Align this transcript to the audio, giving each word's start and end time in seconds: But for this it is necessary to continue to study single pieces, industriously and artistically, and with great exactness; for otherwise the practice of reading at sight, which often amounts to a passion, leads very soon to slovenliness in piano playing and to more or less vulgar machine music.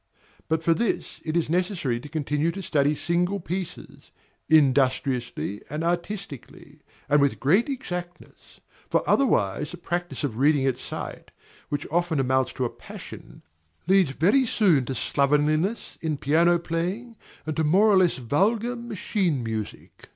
But 0.47 0.63
for 0.63 0.73
this 0.73 1.21
it 1.23 1.37
is 1.37 1.47
necessary 1.47 1.99
to 1.99 2.09
continue 2.09 2.49
to 2.53 2.63
study 2.63 2.95
single 2.95 3.39
pieces, 3.39 4.09
industriously 4.49 5.61
and 5.69 5.83
artistically, 5.83 6.79
and 7.07 7.21
with 7.21 7.39
great 7.39 7.69
exactness; 7.69 8.59
for 8.89 9.07
otherwise 9.07 9.69
the 9.69 9.77
practice 9.77 10.23
of 10.23 10.37
reading 10.37 10.65
at 10.65 10.79
sight, 10.79 11.29
which 11.69 11.85
often 11.91 12.19
amounts 12.19 12.51
to 12.53 12.65
a 12.65 12.69
passion, 12.71 13.43
leads 13.85 14.09
very 14.09 14.47
soon 14.47 14.85
to 14.85 14.95
slovenliness 14.95 15.99
in 16.01 16.17
piano 16.17 16.57
playing 16.57 17.15
and 17.45 17.55
to 17.55 17.63
more 17.63 17.85
or 17.91 17.97
less 17.97 18.15
vulgar 18.15 18.75
machine 18.75 19.43
music. 19.43 20.09